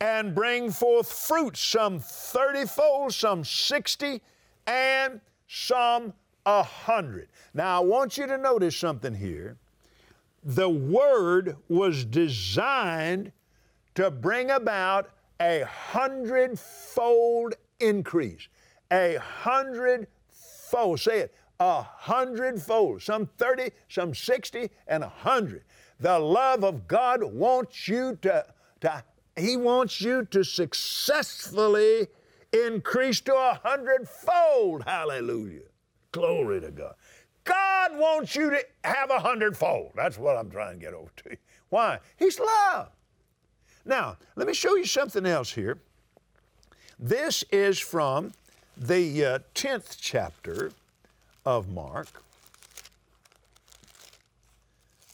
and 0.00 0.34
bring 0.34 0.72
forth 0.72 1.10
fruit, 1.10 1.56
some 1.56 2.00
thirtyfold, 2.00 3.12
some 3.12 3.44
sixty, 3.44 4.20
and 4.66 5.20
some 5.46 6.12
a 6.44 6.64
hundred. 6.64 7.28
Now, 7.54 7.80
I 7.80 7.84
want 7.84 8.18
you 8.18 8.26
to 8.26 8.36
notice 8.36 8.76
something 8.76 9.14
here. 9.14 9.56
The 10.42 10.68
Word 10.68 11.56
was 11.68 12.04
designed 12.04 13.30
to 13.94 14.10
bring 14.10 14.50
about 14.50 15.10
a 15.40 15.64
hundredfold 15.68 17.54
increase. 17.78 18.48
A 18.90 19.18
hundredfold. 19.20 20.98
Say 20.98 21.20
it. 21.20 21.34
A 21.60 21.82
hundredfold. 21.82 23.02
Some 23.02 23.26
30, 23.38 23.70
some 23.88 24.14
60, 24.14 24.68
and 24.88 25.04
a 25.04 25.08
hundred. 25.08 25.62
The 26.02 26.18
love 26.18 26.64
of 26.64 26.88
God 26.88 27.22
wants 27.22 27.86
you 27.86 28.18
to, 28.22 28.44
to 28.80 29.04
He 29.36 29.56
wants 29.56 30.00
you 30.00 30.24
to 30.32 30.42
successfully 30.42 32.08
increase 32.52 33.20
to 33.20 33.34
a 33.34 33.60
hundredfold. 33.62 34.82
Hallelujah. 34.84 35.62
Glory 36.10 36.60
to 36.60 36.72
God. 36.72 36.94
God 37.44 37.96
wants 37.96 38.34
you 38.34 38.50
to 38.50 38.58
have 38.82 39.10
a 39.10 39.20
hundredfold. 39.20 39.92
That's 39.94 40.18
what 40.18 40.36
I'm 40.36 40.50
trying 40.50 40.80
to 40.80 40.84
get 40.84 40.92
over 40.92 41.10
to 41.18 41.30
you. 41.30 41.36
Why? 41.68 42.00
He's 42.16 42.40
love. 42.40 42.88
Now, 43.84 44.16
let 44.34 44.48
me 44.48 44.54
show 44.54 44.74
you 44.74 44.84
something 44.84 45.24
else 45.24 45.52
here. 45.52 45.78
This 46.98 47.44
is 47.52 47.78
from 47.78 48.32
the 48.76 49.24
uh, 49.24 49.38
10th 49.54 49.98
chapter 50.00 50.72
of 51.46 51.68
Mark. 51.68 52.08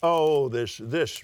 Oh, 0.01 0.47
this, 0.47 0.79
this, 0.81 1.21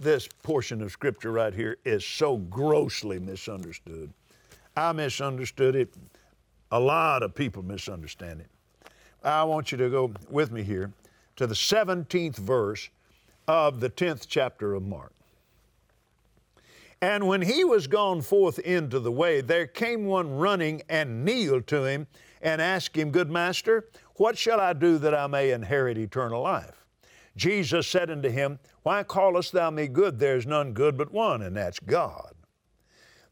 this 0.00 0.28
portion 0.42 0.82
of 0.82 0.92
Scripture 0.92 1.32
right 1.32 1.54
here 1.54 1.78
is 1.84 2.04
so 2.04 2.36
grossly 2.36 3.18
misunderstood. 3.18 4.12
I 4.76 4.92
misunderstood 4.92 5.74
it. 5.74 5.94
A 6.72 6.78
lot 6.80 7.22
of 7.22 7.34
people 7.34 7.62
misunderstand 7.62 8.40
it. 8.40 8.48
I 9.24 9.44
want 9.44 9.72
you 9.72 9.78
to 9.78 9.88
go 9.88 10.12
with 10.30 10.52
me 10.52 10.62
here 10.62 10.92
to 11.36 11.46
the 11.46 11.54
17th 11.54 12.36
verse 12.36 12.90
of 13.48 13.80
the 13.80 13.88
10th 13.88 14.26
chapter 14.28 14.74
of 14.74 14.82
Mark. 14.82 15.12
And 17.00 17.26
when 17.26 17.42
he 17.42 17.64
was 17.64 17.86
gone 17.86 18.22
forth 18.22 18.58
into 18.58 19.00
the 19.00 19.12
way, 19.12 19.40
there 19.40 19.66
came 19.66 20.06
one 20.06 20.36
running 20.36 20.82
and 20.88 21.24
kneeled 21.24 21.66
to 21.68 21.84
him 21.84 22.06
and 22.40 22.60
asked 22.60 22.96
him, 22.96 23.10
Good 23.10 23.30
master, 23.30 23.88
what 24.16 24.38
shall 24.38 24.60
I 24.60 24.72
do 24.72 24.98
that 24.98 25.14
I 25.14 25.26
may 25.26 25.50
inherit 25.52 25.98
eternal 25.98 26.42
life? 26.42 26.85
Jesus 27.36 27.86
said 27.86 28.10
unto 28.10 28.30
him, 28.30 28.58
Why 28.82 29.02
callest 29.02 29.52
thou 29.52 29.70
me 29.70 29.88
good? 29.88 30.18
There 30.18 30.36
is 30.36 30.46
none 30.46 30.72
good 30.72 30.96
but 30.96 31.12
one, 31.12 31.42
and 31.42 31.56
that's 31.56 31.78
God. 31.78 32.32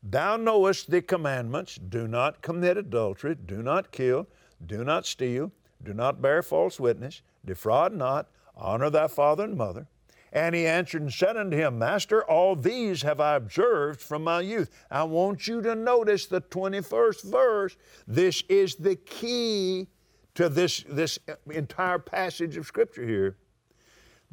Thou 0.03 0.37
knowest 0.37 0.91
the 0.91 1.01
commandments 1.01 1.77
do 1.77 2.07
not 2.07 2.43
commit 2.43 2.77
adultery, 2.77 3.35
do 3.35 3.63
not 3.63 3.91
kill, 3.91 4.29
do 4.67 4.85
not 4.85 5.07
steal 5.07 5.51
do 5.85 5.95
not 5.95 6.23
bear 6.23 6.43
false 6.43 6.81
witness, 6.81 7.23
defraud 7.45 7.93
not, 7.93 8.29
honor 8.57 8.91
thy 8.91 9.07
father 9.07 9.45
and 9.45 9.57
mother. 9.57 9.87
And 10.33 10.55
he 10.55 10.67
answered 10.67 11.03
and 11.03 11.13
said 11.13 11.37
unto 11.37 11.57
him, 11.57 11.79
Master, 11.79 12.25
all 12.25 12.57
these 12.57 13.03
have 13.03 13.21
I 13.21 13.37
observed 13.37 14.01
from 14.01 14.25
my 14.25 14.41
youth. 14.41 14.69
I 14.91 15.05
want 15.05 15.47
you 15.47 15.63
to 15.63 15.77
notice 15.77 16.27
the 16.27 16.41
21st 16.41 17.23
verse. 17.31 17.77
This 18.09 18.43
is 18.49 18.75
the 18.75 18.97
key 18.97 19.87
to 20.35 20.49
this, 20.49 20.85
this 20.89 21.21
entire 21.49 22.01
passage 22.01 22.57
of 22.57 22.67
Scripture 22.67 23.07
here. 23.07 23.37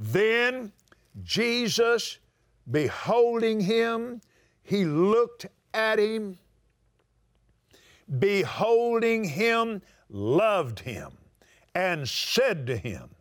Then 0.04 0.72
Jesus, 1.22 2.18
beholding 2.72 3.60
him, 3.60 4.20
he 4.64 4.84
looked 4.84 5.46
at 5.76 6.00
him, 6.00 6.40
beholding 8.18 9.24
him, 9.24 9.84
loved 10.10 10.80
him 10.80 11.12
and 11.76 12.10
said 12.10 12.66
to 12.66 12.78
him, 12.78 13.12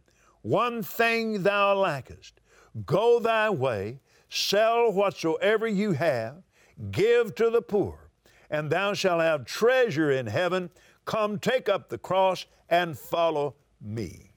One 0.40 0.82
thing 0.82 1.42
thou 1.42 1.74
lackest, 1.74 2.40
go 2.86 3.20
thy 3.20 3.50
way, 3.50 4.00
sell 4.30 4.90
whatsoever 4.90 5.68
you 5.68 5.92
have, 5.92 6.42
give 6.90 7.34
to 7.34 7.50
the 7.50 7.60
poor, 7.60 8.08
and 8.48 8.70
thou 8.70 8.94
shalt 8.94 9.20
have 9.20 9.44
treasure 9.44 10.10
in 10.10 10.26
heaven. 10.26 10.70
Come, 11.04 11.38
take 11.38 11.68
up 11.68 11.90
the 11.90 11.98
cross 11.98 12.46
and 12.70 12.98
follow 12.98 13.56
me. 13.82 14.29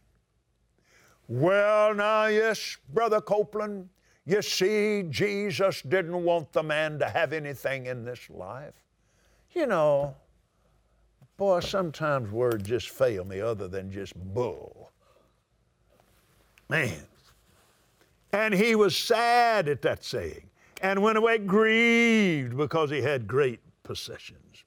Well, 1.27 1.94
now, 1.94 2.25
yes, 2.25 2.77
Brother 2.94 3.22
Copeland, 3.22 3.89
you 4.25 4.42
see, 4.42 5.03
Jesus 5.10 5.82
didn't 5.82 6.24
want 6.24 6.51
the 6.53 6.63
man 6.63 7.00
to 7.00 7.08
have 7.08 7.34
anything 7.34 7.86
in 7.86 8.03
this 8.06 8.30
life. 8.30 8.74
You 9.53 9.68
know, 9.68 10.15
Boy, 11.38 11.62
sometimes 11.62 12.32
words 12.32 12.68
just 12.68 12.89
fail 12.89 13.25
me 13.25 13.42
other 13.42 13.68
than 13.68 13.92
just 13.92 14.15
bull. 14.15 14.92
Man, 16.70 16.94
And 18.32 18.53
he 18.53 18.75
was 18.75 18.96
sad 18.96 19.68
at 19.68 19.82
that 19.82 20.03
saying, 20.03 20.50
and 20.82 21.01
went 21.01 21.18
away 21.18 21.38
grieved 21.39 22.56
because 22.56 22.89
he 22.89 23.01
had 23.01 23.27
great 23.27 23.60
possessions. 23.84 24.63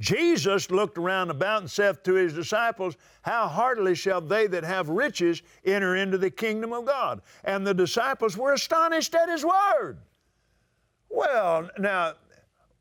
Jesus 0.00 0.70
looked 0.70 0.98
around 0.98 1.30
about 1.30 1.62
and 1.62 1.70
saith 1.70 2.02
to 2.02 2.14
his 2.14 2.34
disciples, 2.34 2.96
How 3.22 3.48
heartily 3.48 3.94
shall 3.94 4.20
they 4.20 4.46
that 4.48 4.64
have 4.64 4.88
riches 4.88 5.42
enter 5.64 5.96
into 5.96 6.18
the 6.18 6.30
kingdom 6.30 6.72
of 6.72 6.84
God? 6.84 7.22
And 7.44 7.66
the 7.66 7.72
disciples 7.72 8.36
were 8.36 8.52
astonished 8.52 9.14
at 9.14 9.28
his 9.28 9.44
word. 9.44 9.98
Well, 11.08 11.70
now, 11.78 12.14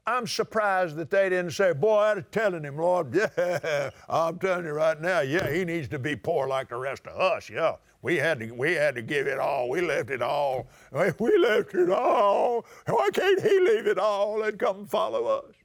I'm 0.08 0.28
surprised 0.28 0.98
that 0.98 1.10
they 1.10 1.30
didn't 1.30 1.52
say, 1.52 1.72
Boy, 1.72 2.04
I'm 2.04 2.26
telling 2.32 2.64
him, 2.64 2.78
Lord, 2.78 3.16
yeah, 3.38 3.92
I'm 4.10 4.38
telling 4.38 4.66
you 4.66 4.74
right 4.74 5.00
now, 5.00 5.22
yeah, 5.22 5.50
he 5.50 5.64
needs 5.64 5.88
to 5.90 6.00
be 6.00 6.18
poor 6.18 6.48
like 6.48 6.70
the 6.70 6.76
rest 6.76 7.08
of 7.08 7.20
us. 7.20 7.50
Yeah, 7.50 7.76
we 8.02 8.18
had 8.18 8.40
to, 8.42 8.52
we 8.52 8.74
had 8.74 8.94
to 8.96 9.02
give 9.02 9.26
it 9.26 9.40
all. 9.40 9.70
We 9.70 9.80
left 9.82 10.10
it 10.10 10.22
all. 10.22 10.68
We 11.20 11.38
left 11.38 11.74
it 11.76 11.90
all. 11.90 12.66
Why 12.88 13.10
can't 13.14 13.42
he 13.42 13.60
leave 13.60 13.88
it 13.88 13.98
all 13.98 14.44
and 14.44 14.60
come 14.60 14.86
follow 14.86 15.26
us? 15.26 15.56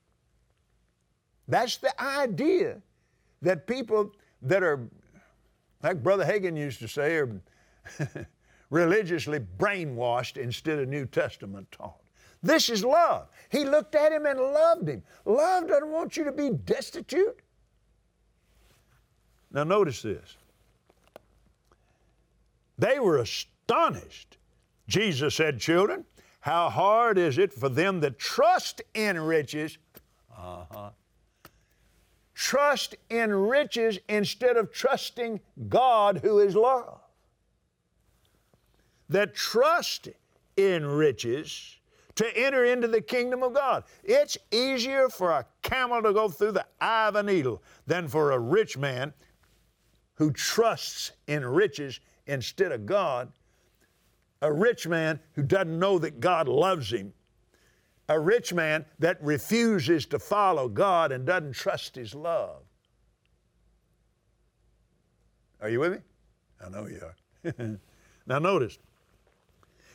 That's 1.50 1.78
the 1.78 2.00
idea 2.00 2.80
that 3.42 3.66
people 3.66 4.12
that 4.42 4.62
are, 4.62 4.88
like 5.82 6.00
Brother 6.00 6.24
Hagin 6.24 6.56
used 6.56 6.78
to 6.78 6.88
say, 6.88 7.16
are 7.16 7.40
religiously 8.70 9.40
brainwashed 9.58 10.36
instead 10.36 10.78
of 10.78 10.88
New 10.88 11.06
Testament 11.06 11.70
taught. 11.72 12.00
This 12.40 12.70
is 12.70 12.84
love. 12.84 13.28
He 13.50 13.64
looked 13.64 13.96
at 13.96 14.12
him 14.12 14.26
and 14.26 14.38
loved 14.38 14.88
him. 14.88 15.02
Love 15.24 15.66
doesn't 15.66 15.90
want 15.90 16.16
you 16.16 16.24
to 16.24 16.32
be 16.32 16.50
destitute. 16.50 17.40
Now, 19.50 19.64
notice 19.64 20.02
this. 20.02 20.36
They 22.78 23.00
were 23.00 23.18
astonished. 23.18 24.38
Jesus 24.86 25.34
said, 25.34 25.58
Children, 25.58 26.04
how 26.40 26.70
hard 26.70 27.18
is 27.18 27.38
it 27.38 27.52
for 27.52 27.68
them 27.68 27.98
that 28.00 28.20
trust 28.20 28.80
in 28.94 29.18
riches? 29.18 29.78
Uh-huh. 30.34 30.90
Trust 32.40 32.96
in 33.10 33.34
riches 33.34 33.98
instead 34.08 34.56
of 34.56 34.72
trusting 34.72 35.40
God 35.68 36.20
who 36.22 36.38
is 36.38 36.56
love. 36.56 36.98
That 39.10 39.34
trust 39.34 40.08
in 40.56 40.86
riches 40.86 41.76
to 42.14 42.34
enter 42.34 42.64
into 42.64 42.88
the 42.88 43.02
kingdom 43.02 43.42
of 43.42 43.52
God. 43.52 43.84
It's 44.02 44.38
easier 44.50 45.10
for 45.10 45.32
a 45.32 45.44
camel 45.60 46.02
to 46.02 46.14
go 46.14 46.30
through 46.30 46.52
the 46.52 46.64
eye 46.80 47.08
of 47.08 47.16
a 47.16 47.22
needle 47.22 47.62
than 47.86 48.08
for 48.08 48.30
a 48.30 48.38
rich 48.38 48.78
man 48.78 49.12
who 50.14 50.32
trusts 50.32 51.12
in 51.26 51.44
riches 51.44 52.00
instead 52.26 52.72
of 52.72 52.86
God. 52.86 53.30
A 54.40 54.50
rich 54.50 54.88
man 54.88 55.20
who 55.34 55.42
doesn't 55.42 55.78
know 55.78 55.98
that 55.98 56.20
God 56.20 56.48
loves 56.48 56.90
him. 56.90 57.12
A 58.10 58.18
rich 58.18 58.52
man 58.52 58.84
that 58.98 59.22
refuses 59.22 60.04
to 60.06 60.18
follow 60.18 60.68
God 60.68 61.12
and 61.12 61.24
doesn't 61.24 61.52
trust 61.52 61.94
his 61.94 62.12
love. 62.12 62.62
Are 65.60 65.68
you 65.68 65.78
with 65.78 65.92
me? 65.92 65.98
I 66.64 66.70
know 66.70 66.88
you 66.88 67.00
are. 67.04 67.54
now, 68.26 68.40
notice 68.40 68.78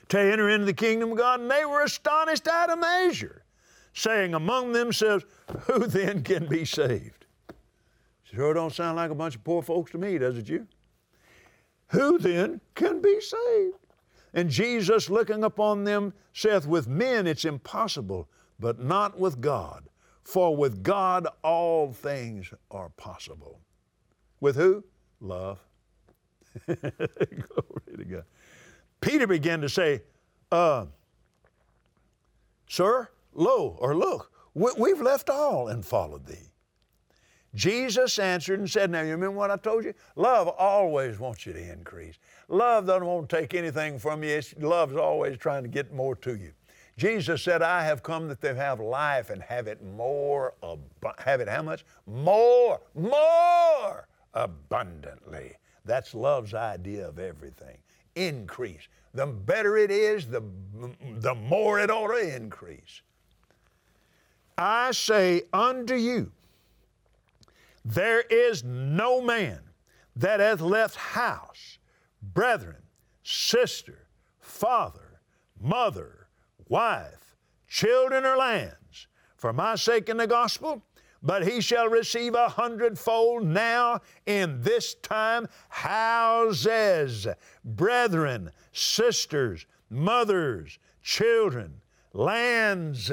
to 0.08 0.18
enter 0.18 0.48
into 0.48 0.66
the 0.66 0.74
kingdom 0.74 1.12
of 1.12 1.18
God, 1.18 1.42
and 1.42 1.52
they 1.52 1.66
were 1.66 1.82
astonished 1.82 2.48
out 2.48 2.70
of 2.70 2.80
measure, 2.80 3.44
saying 3.92 4.34
among 4.34 4.72
themselves, 4.72 5.26
Who 5.64 5.86
then 5.86 6.24
can 6.24 6.48
be 6.48 6.64
saved? 6.64 7.26
Sure 8.24 8.54
don't 8.54 8.72
sound 8.72 8.96
like 8.96 9.12
a 9.12 9.16
bunch 9.16 9.36
of 9.36 9.44
poor 9.44 9.62
folks 9.62 9.92
to 9.92 9.98
me, 9.98 10.18
does 10.20 10.38
it 10.38 10.48
you? 10.48 10.68
Who 11.88 12.18
then 12.18 12.62
can 12.76 13.02
be 13.02 13.20
saved? 13.20 13.85
And 14.36 14.50
Jesus, 14.50 15.10
looking 15.10 15.46
upon 15.46 15.86
them, 15.86 16.14
saith, 16.34 16.68
With 16.68 16.90
men 16.90 17.26
it's 17.26 17.46
impossible, 17.46 18.30
but 18.60 18.80
not 18.80 19.18
with 19.18 19.40
God. 19.40 19.88
For 20.24 20.56
with 20.56 20.84
God 20.84 21.28
all 21.42 21.94
things 21.94 22.54
are 22.70 22.90
possible. 22.90 23.62
With 24.42 24.58
who? 24.58 24.84
Love. 25.22 25.60
Glory 26.66 26.82
to 27.98 28.06
God. 28.06 28.26
Peter 29.00 29.26
began 29.26 29.62
to 29.62 29.70
say, 29.70 30.02
uh, 30.52 30.86
Sir, 32.68 33.10
lo, 33.34 33.78
or 33.80 33.96
look, 33.96 34.32
we, 34.54 34.90
have 34.90 35.02
left 35.02 35.30
all 35.30 35.70
and 35.70 35.86
followed 35.86 36.26
thee. 36.26 36.52
Jesus 37.56 38.20
answered 38.20 38.60
and 38.60 38.70
said, 38.70 38.92
Now, 38.92 39.02
you 39.02 39.12
remember 39.12 39.38
what 39.38 39.50
I 39.50 39.58
told 39.58 39.86
you? 39.86 39.94
Love 40.16 40.48
always 40.48 41.20
wants 41.20 41.46
you 41.46 41.54
to 41.54 41.72
increase. 41.72 42.20
Love 42.50 42.86
doesn't 42.86 43.06
want 43.06 43.30
to 43.30 43.36
take 43.36 43.54
anything 43.54 43.98
from 43.98 44.24
you. 44.24 44.30
It's, 44.30 44.54
love's 44.60 44.96
always 44.96 45.38
trying 45.38 45.64
to 45.64 45.70
get 45.70 45.94
more 45.94 46.16
to 46.18 46.36
you. 46.36 46.52
Jesus 46.98 47.42
said, 47.42 47.62
I 47.62 47.84
have 47.84 48.04
come 48.04 48.28
that 48.28 48.40
they 48.40 48.54
have 48.54 48.80
life 48.80 49.30
and 49.30 49.42
have 49.42 49.68
it 49.68 49.84
more, 49.84 50.54
have 51.18 51.42
it 51.42 51.50
how 51.50 51.62
much? 51.62 51.86
More, 52.06 52.80
more 52.94 54.08
abundantly. 54.34 55.54
That's 55.84 56.14
love's 56.14 56.54
idea 56.54 57.08
of 57.08 57.20
everything 57.20 57.78
increase. 58.16 58.88
The 59.14 59.28
better 59.28 59.78
it 59.78 59.92
is, 59.92 60.28
the, 60.28 60.42
the 61.20 61.36
more 61.36 61.80
it 61.80 61.92
ought 61.92 62.08
to 62.08 62.36
increase. 62.36 63.02
I 64.58 64.92
say 64.92 65.44
unto 65.54 65.96
you, 65.96 66.32
there 67.86 68.22
is 68.22 68.64
no 68.64 69.22
man 69.22 69.60
that 70.16 70.40
hath 70.40 70.60
left 70.60 70.96
house, 70.96 71.78
brethren, 72.22 72.82
sister, 73.22 74.08
father, 74.40 75.22
mother, 75.62 76.28
wife, 76.68 77.36
children, 77.68 78.26
or 78.26 78.38
lands, 78.38 79.08
for 79.38 79.54
my 79.54 79.76
sake 79.76 80.10
in 80.10 80.18
the 80.18 80.26
gospel, 80.26 80.82
but 81.22 81.46
he 81.48 81.62
shall 81.62 81.88
receive 81.88 82.34
a 82.34 82.50
hundredfold 82.50 83.44
now 83.44 84.00
in 84.26 84.62
this 84.62 84.96
time 84.96 85.48
houses, 85.70 87.28
brethren, 87.64 88.50
sisters, 88.72 89.68
mothers, 89.90 90.80
children, 91.04 91.82
lands, 92.14 93.12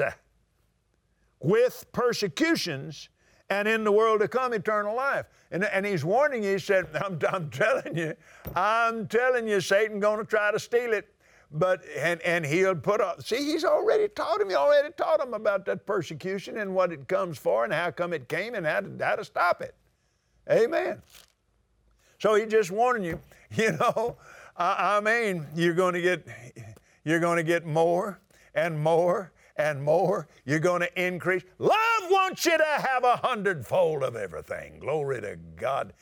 with 1.39 1.85
persecutions, 1.91 3.09
and 3.49 3.67
in 3.67 3.83
the 3.83 3.91
world 3.91 4.21
to 4.21 4.27
come 4.27 4.53
eternal 4.53 4.95
life. 4.95 5.25
And, 5.51 5.63
and 5.65 5.85
he's 5.85 6.03
warning 6.03 6.43
you, 6.43 6.53
he 6.53 6.59
said, 6.59 6.87
I'm, 7.05 7.19
I'm 7.29 7.49
telling 7.49 7.97
you, 7.97 8.15
I'm 8.55 9.07
telling 9.07 9.47
you, 9.47 9.61
Satan 9.61 9.99
going 9.99 10.19
to 10.19 10.25
try 10.25 10.51
to 10.51 10.59
steal 10.59 10.93
it. 10.93 11.09
But 11.55 11.83
and 11.95 12.19
and 12.21 12.43
he'll 12.43 12.73
put 12.73 12.99
up 12.99 13.21
see 13.21 13.35
he's 13.35 13.63
already 13.63 14.07
taught 14.07 14.41
him 14.41 14.49
he 14.49 14.55
already 14.55 14.91
taught 14.97 15.21
him 15.21 15.35
about 15.35 15.65
that 15.65 15.85
persecution 15.85 16.57
and 16.57 16.73
what 16.73 16.91
it 16.91 17.07
comes 17.07 17.37
for 17.37 17.63
and 17.63 17.71
how 17.71 17.91
come 17.91 18.11
it 18.11 18.27
came 18.27 18.55
and 18.55 18.65
how 18.65 18.79
to, 18.79 18.91
how 18.99 19.17
to 19.17 19.23
stop 19.23 19.61
it. 19.61 19.75
Amen. 20.49 20.99
So 22.17 22.33
he 22.33 22.47
just 22.47 22.71
warning 22.71 23.03
you 23.03 23.19
you 23.51 23.73
know 23.73 24.17
I, 24.57 24.97
I 24.97 24.99
mean 24.99 25.45
you're 25.53 25.75
going 25.75 25.93
to 25.93 26.01
get 26.01 26.27
you're 27.03 27.19
going 27.19 27.37
to 27.37 27.43
get 27.43 27.67
more 27.67 28.19
and 28.55 28.79
more 28.79 29.31
and 29.55 29.83
more. 29.83 30.27
You're 30.45 30.59
going 30.59 30.81
to 30.81 31.01
increase 31.01 31.43
wants 32.13 32.45
you 32.45 32.55
to 32.55 32.63
have 32.63 33.03
a 33.03 33.17
hundredfold 33.17 34.03
of 34.03 34.15
everything. 34.15 34.79
Glory 34.79 35.19
to 35.21 35.35
god 35.55 35.93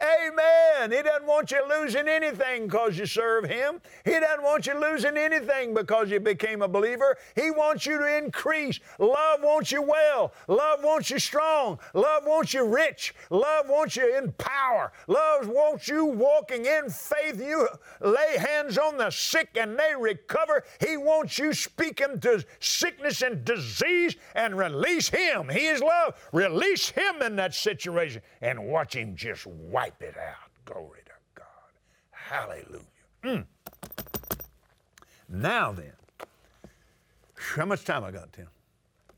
Amen. 0.00 0.92
He 0.92 1.02
doesn't 1.02 1.26
want 1.26 1.50
you 1.50 1.60
losing 1.68 2.06
anything 2.08 2.66
because 2.66 2.96
you 2.96 3.06
serve 3.06 3.44
Him. 3.44 3.80
He 4.04 4.12
doesn't 4.12 4.42
want 4.42 4.66
you 4.66 4.78
losing 4.78 5.16
anything 5.16 5.74
because 5.74 6.10
you 6.10 6.20
became 6.20 6.62
a 6.62 6.68
believer. 6.68 7.16
He 7.34 7.50
wants 7.50 7.84
you 7.84 7.98
to 7.98 8.18
increase. 8.18 8.78
Love 8.98 9.40
wants 9.42 9.72
you 9.72 9.82
well. 9.82 10.32
Love 10.46 10.84
wants 10.84 11.10
you 11.10 11.18
strong. 11.18 11.78
Love 11.94 12.24
wants 12.26 12.54
you 12.54 12.64
rich. 12.64 13.14
Love 13.30 13.68
wants 13.68 13.96
you 13.96 14.16
in 14.16 14.32
power. 14.32 14.92
Love 15.08 15.48
wants 15.48 15.88
you 15.88 16.04
walking 16.04 16.66
in 16.66 16.88
faith. 16.90 17.40
You 17.40 17.68
lay 18.00 18.36
hands 18.38 18.78
on 18.78 18.98
the 18.98 19.10
sick 19.10 19.50
and 19.56 19.76
they 19.78 19.94
recover. 19.98 20.64
He 20.80 20.96
wants 20.96 21.38
you 21.38 21.52
speaking 21.52 22.20
to 22.20 22.44
sickness 22.60 23.22
and 23.22 23.44
disease 23.44 24.16
and 24.34 24.56
release 24.56 25.08
Him. 25.08 25.48
He 25.48 25.66
is 25.66 25.80
love. 25.80 26.14
Release 26.32 26.90
Him 26.90 27.22
in 27.22 27.36
that 27.36 27.54
situation 27.54 28.22
and 28.40 28.66
watch 28.66 28.94
Him 28.94 29.16
just 29.16 29.46
wipe 29.46 29.87
wipe 29.88 30.02
it 30.02 30.16
out. 30.18 30.50
Glory 30.64 31.00
to 31.06 31.12
God. 31.34 31.46
Hallelujah. 32.10 32.84
Mm. 33.24 33.44
Now 35.28 35.72
then, 35.72 35.92
how 37.34 37.64
much 37.64 37.84
time 37.84 38.04
I 38.04 38.10
got, 38.10 38.32
Tim? 38.32 38.48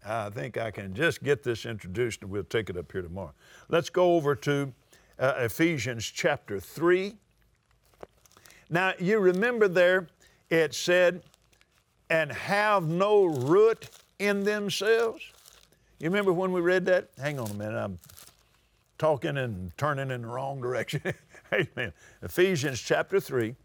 I 0.06 0.30
think 0.30 0.56
I 0.56 0.70
can 0.70 0.94
just 0.94 1.22
get 1.22 1.42
this 1.42 1.66
introduced 1.66 2.22
and 2.22 2.30
we'll 2.30 2.44
take 2.44 2.70
it 2.70 2.76
up 2.76 2.90
here 2.90 3.02
tomorrow. 3.02 3.34
Let's 3.68 3.90
go 3.90 4.14
over 4.14 4.34
to 4.36 4.72
uh, 5.18 5.34
Ephesians 5.38 6.04
chapter 6.04 6.58
3. 6.58 7.14
Now, 8.70 8.94
you 8.98 9.18
remember 9.18 9.68
there 9.68 10.08
it 10.48 10.74
said, 10.74 11.22
and 12.08 12.32
have 12.32 12.88
no 12.88 13.24
root 13.24 13.88
in 14.18 14.42
themselves. 14.42 15.22
You 15.98 16.08
remember 16.08 16.32
when 16.32 16.50
we 16.50 16.60
read 16.60 16.86
that? 16.86 17.10
Hang 17.20 17.38
on 17.38 17.50
a 17.50 17.54
minute, 17.54 17.76
I'm 17.76 17.98
talking 19.00 19.38
and 19.38 19.76
turning 19.78 20.10
in 20.10 20.20
the 20.22 20.28
wrong 20.28 20.60
direction. 20.60 21.00
Amen. 21.52 21.92
Ephesians 22.22 22.80
chapter 22.80 23.18
3. 23.18 23.56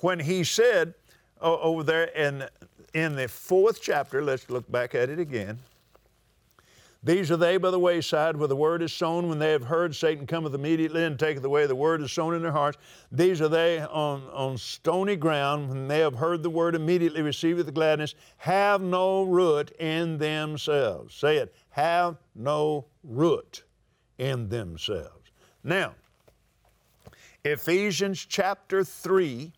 when 0.00 0.18
he 0.18 0.42
said 0.42 0.94
uh, 1.42 1.58
over 1.60 1.82
there 1.82 2.04
in, 2.04 2.44
in 2.94 3.14
the 3.14 3.28
fourth 3.28 3.80
chapter, 3.82 4.22
let's 4.22 4.48
look 4.48 4.70
back 4.72 4.94
at 4.94 5.10
it 5.10 5.18
again. 5.18 5.58
These 7.06 7.30
are 7.30 7.36
they 7.36 7.56
by 7.56 7.70
the 7.70 7.78
wayside 7.78 8.36
where 8.36 8.48
the 8.48 8.56
word 8.56 8.82
is 8.82 8.92
sown. 8.92 9.28
When 9.28 9.38
they 9.38 9.52
have 9.52 9.62
heard, 9.62 9.94
Satan 9.94 10.26
cometh 10.26 10.54
immediately 10.54 11.04
and 11.04 11.16
taketh 11.16 11.44
away 11.44 11.64
the 11.66 11.76
word 11.76 12.02
is 12.02 12.10
sown 12.10 12.34
in 12.34 12.42
their 12.42 12.50
hearts. 12.50 12.78
These 13.12 13.40
are 13.40 13.48
they 13.48 13.78
on, 13.78 14.24
on 14.32 14.58
stony 14.58 15.14
ground. 15.14 15.68
When 15.68 15.86
they 15.86 16.00
have 16.00 16.16
heard 16.16 16.42
the 16.42 16.50
word, 16.50 16.74
immediately 16.74 17.22
receive 17.22 17.60
it 17.60 17.66
with 17.66 17.74
gladness, 17.76 18.16
have 18.38 18.80
no 18.80 19.22
root 19.22 19.70
in 19.78 20.18
themselves. 20.18 21.14
Say 21.14 21.36
it, 21.36 21.54
have 21.68 22.16
no 22.34 22.86
root 23.04 23.62
in 24.18 24.48
themselves. 24.48 25.30
Now, 25.62 25.94
Ephesians 27.44 28.26
chapter 28.28 28.82
3, 28.82 29.52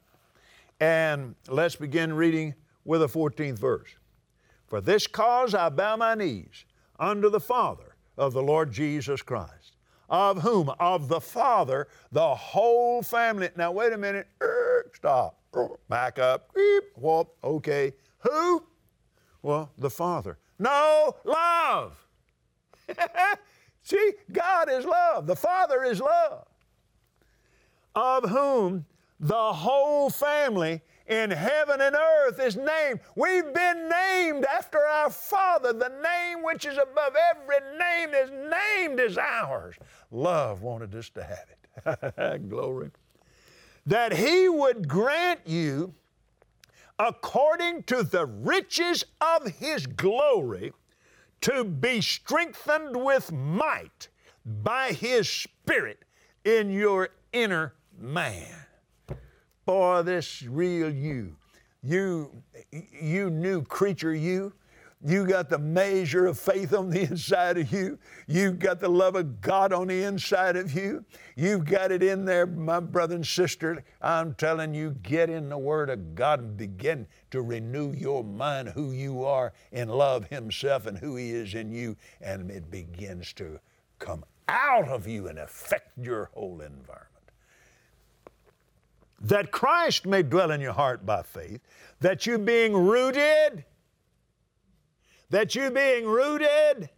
and 0.80 1.34
let's 1.48 1.76
begin 1.76 2.12
reading 2.12 2.54
with 2.84 3.00
the 3.00 3.08
14th 3.08 3.58
verse. 3.58 3.88
For 4.66 4.82
this 4.82 5.06
cause 5.06 5.54
I 5.54 5.70
bow 5.70 5.96
my 5.96 6.14
knees 6.14 6.66
unto 6.98 7.30
the 7.30 7.40
Father 7.40 7.96
of 8.16 8.32
the 8.32 8.42
Lord 8.42 8.72
Jesus 8.72 9.22
Christ, 9.22 9.76
of 10.08 10.42
whom? 10.42 10.70
Of 10.80 11.08
the 11.08 11.20
Father, 11.20 11.88
the 12.12 12.34
whole 12.34 13.02
family. 13.02 13.50
Now, 13.56 13.72
wait 13.72 13.92
a 13.92 13.98
minute. 13.98 14.26
Er, 14.42 14.90
stop. 14.94 15.38
Back 15.88 16.18
up. 16.18 16.54
Beep. 16.54 16.84
Whoop. 16.96 17.34
Okay. 17.42 17.92
Who? 18.18 18.64
Well, 19.42 19.70
the 19.78 19.90
Father. 19.90 20.38
No, 20.58 21.14
love. 21.24 21.96
See, 23.82 24.12
God 24.32 24.70
is 24.70 24.84
love. 24.84 25.26
The 25.26 25.37
Father 25.37 25.84
is 25.84 26.00
love. 26.00 26.46
Of 27.94 28.28
whom 28.28 28.84
the 29.20 29.52
whole 29.52 30.11
family 30.11 30.80
in 31.09 31.31
heaven 31.31 31.81
and 31.81 31.97
earth 31.97 32.38
is 32.38 32.57
named. 32.57 33.01
We've 33.16 33.53
been 33.53 33.88
named 33.88 34.44
after 34.44 34.79
our 34.79 35.11
Father. 35.11 35.73
The 35.73 35.92
name 36.03 36.42
which 36.42 36.66
is 36.66 36.77
above 36.77 37.14
every 37.31 37.79
name 37.79 38.14
is 38.14 38.31
named 38.31 39.01
is 39.01 39.16
ours. 39.18 39.77
Love 40.11 40.62
wanted 40.62 40.94
us 40.94 41.09
to 41.11 41.25
have 41.25 41.47
it. 41.49 42.49
Glory. 42.51 42.90
That 43.87 44.12
He 44.12 44.49
would 44.49 44.87
grant 44.87 45.40
you, 45.47 45.94
according 46.99 47.85
to 47.85 48.03
the 48.03 48.27
riches 48.27 49.05
of 49.21 49.47
His 49.47 49.87
glory, 49.87 50.73
to 51.40 51.64
be 51.64 52.03
strengthened 52.03 53.03
with 53.03 53.33
might 53.33 54.09
by 54.44 54.92
His 54.92 55.29
Spirit 55.29 56.05
in 56.44 56.71
your 56.71 57.11
inner 57.33 57.75
man 57.99 58.67
boy, 59.68 60.00
this 60.00 60.42
real 60.44 60.90
you. 60.90 61.37
You, 61.83 62.31
you 62.72 63.28
new 63.28 63.62
creature, 63.62 64.14
you. 64.14 64.54
You 65.04 65.26
got 65.26 65.50
the 65.50 65.59
measure 65.59 66.26
of 66.26 66.38
faith 66.38 66.72
on 66.72 66.88
the 66.88 67.02
inside 67.11 67.59
of 67.59 67.70
you. 67.70 67.98
You've 68.26 68.59
got 68.59 68.81
the 68.81 68.88
love 68.88 69.14
of 69.14 69.42
God 69.42 69.74
on 69.74 69.88
the 69.88 70.04
inside 70.04 70.57
of 70.57 70.72
you. 70.72 71.04
You've 71.37 71.66
got 71.66 71.92
it 71.92 72.02
in 72.02 72.24
there, 72.24 72.46
my 72.46 72.81
brother 72.81 73.16
and 73.16 73.26
sister. 73.26 73.85
I'm 74.00 74.33
telling 74.37 74.72
you, 74.72 74.96
get 75.02 75.28
in 75.28 75.50
the 75.50 75.59
Word 75.59 75.90
of 75.90 76.14
God 76.14 76.40
and 76.40 76.57
begin 76.57 77.07
to 77.31 77.42
renew 77.42 77.92
your 77.92 78.24
mind 78.24 78.70
who 78.70 78.92
you 78.92 79.22
are 79.22 79.52
and 79.70 79.90
love 79.90 80.28
Himself 80.28 80.87
and 80.87 80.96
who 80.96 81.16
He 81.16 81.33
is 81.33 81.52
in 81.52 81.70
you. 81.70 81.94
And 82.22 82.50
it 82.50 82.70
begins 82.70 83.35
to 83.35 83.61
come 83.98 84.24
out 84.48 84.88
of 84.88 85.07
you 85.07 85.28
and 85.28 85.38
affect 85.38 85.90
your 85.98 86.31
whole 86.33 86.62
environment 86.62 87.08
that 89.20 89.50
Christ 89.50 90.07
may 90.07 90.22
dwell 90.22 90.50
in 90.50 90.61
your 90.61 90.72
heart 90.72 91.04
by 91.04 91.22
faith, 91.22 91.61
that 92.00 92.26
you 92.26 92.38
being 92.38 92.74
rooted, 92.74 93.64
that 95.31 95.54
you 95.54 95.70
being 95.70 96.07
rooted 96.07 96.90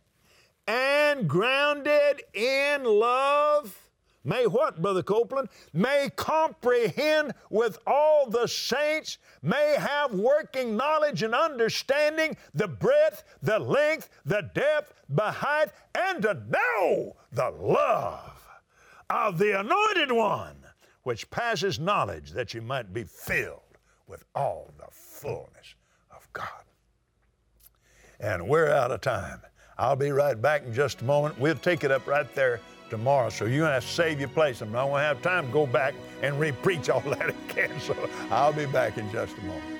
and 0.67 1.29
grounded 1.29 2.23
in 2.35 2.85
love, 2.85 3.77
may 4.23 4.47
what, 4.47 4.81
Brother 4.83 5.03
Copeland? 5.03 5.49
May 5.73 6.11
comprehend 6.15 7.33
with 7.49 7.79
all 7.87 8.29
the 8.29 8.47
saints, 8.47 9.19
may 9.43 9.77
have 9.79 10.13
working 10.13 10.77
knowledge 10.77 11.23
and 11.23 11.35
understanding 11.35 12.37
the 12.55 12.69
breadth, 12.69 13.25
the 13.43 13.59
length, 13.59 14.11
the 14.27 14.49
depth, 14.55 14.93
the 15.09 15.33
height, 15.33 15.71
and 15.95 16.23
to 16.23 16.35
know 16.35 17.17
the 17.33 17.51
love 17.51 18.47
of 19.09 19.39
the 19.39 19.59
Anointed 19.59 20.13
One 20.13 20.60
which 21.03 21.31
passes 21.31 21.79
knowledge, 21.79 22.33
that 22.33 22.55
you 22.55 22.63
might 22.63 22.93
be 22.93 23.05
filled 23.05 23.61
with 24.07 24.25
all 24.35 24.71
the 24.79 24.87
fullness 24.91 25.75
of 26.15 26.31
God. 26.33 26.49
And 28.19 28.49
we're 28.49 28.69
out 28.71 28.91
of 28.91 29.01
time. 29.01 29.41
I'll 29.79 29.97
be 29.97 30.11
right 30.11 30.41
back 30.41 30.65
in 30.65 30.75
just 30.75 31.01
a 31.01 31.05
moment. 31.05 31.39
We'll 31.39 31.55
take 31.55 31.85
it 31.85 31.91
up 31.91 32.07
right 32.07 32.33
there 32.35 32.61
tomorrow. 32.91 33.31
So 33.31 33.47
you're 33.47 33.61
going 33.61 33.71
to 33.71 33.75
have 33.75 33.87
to 33.87 33.89
save 33.89 34.21
your 34.21 34.29
place. 34.29 34.61
I'm 34.61 34.73
not 34.73 34.89
going 34.89 35.01
to 35.01 35.07
have 35.07 35.23
time 35.23 35.47
to 35.47 35.53
go 35.53 35.67
back 35.67 35.95
and 36.23 36.39
re-preach 36.39 36.91
all 36.91 37.01
that 37.07 37.31
again. 37.31 37.81
So 37.81 37.97
I'll 38.31 38.53
be 38.53 38.67
back 38.67 38.99
in 38.99 39.11
just 39.11 39.39
a 39.39 39.43
moment. 39.43 39.80